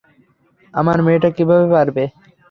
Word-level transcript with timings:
আমার 0.73 0.97
মেয়েটা 1.05 1.29
কীভাবে 1.37 1.65
পারবে? 1.73 2.03